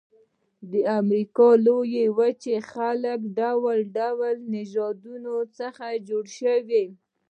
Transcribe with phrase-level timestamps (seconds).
[0.71, 6.85] د امریکا د لویې وچې خلک د ډول ډول نژادونو څخه جوړ شوي.